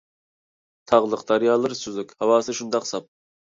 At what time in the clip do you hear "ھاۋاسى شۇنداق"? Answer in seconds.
2.25-2.91